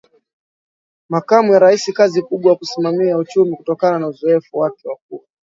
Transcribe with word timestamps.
Makamu 1.09 1.51
wa 1.51 1.59
Rais 1.59 1.93
kazi 1.93 2.21
kubwa 2.21 2.51
ya 2.51 2.57
kusimamia 2.57 3.17
uchumiKutokana 3.17 3.99
na 3.99 4.07
uzoefu 4.07 4.57
wake 4.59 4.87
wa 4.89 4.95
kuwa 5.09 5.21